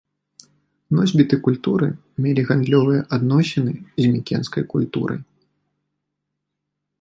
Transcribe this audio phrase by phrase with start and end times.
[0.99, 1.89] Носьбіты культуры
[2.25, 3.73] мелі гандлёвыя адносіны
[4.05, 5.19] з мікенскай культурай.